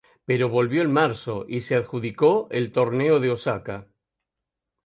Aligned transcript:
Pero 0.25 0.49
volvió 0.49 0.81
en 0.81 0.91
marzo 0.91 1.45
y 1.47 1.61
se 1.61 1.75
adjudicó 1.75 2.47
el 2.49 2.71
torneo 2.71 3.19
de 3.19 3.29
Osaka. 3.29 3.87